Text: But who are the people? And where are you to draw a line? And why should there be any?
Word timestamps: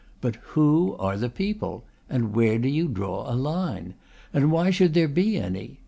But 0.19 0.37
who 0.57 0.95
are 0.97 1.15
the 1.15 1.29
people? 1.29 1.83
And 2.09 2.33
where 2.35 2.53
are 2.53 2.65
you 2.65 2.87
to 2.87 2.93
draw 2.95 3.31
a 3.31 3.37
line? 3.37 3.93
And 4.33 4.51
why 4.51 4.71
should 4.71 4.95
there 4.95 5.07
be 5.07 5.37
any? 5.37 5.79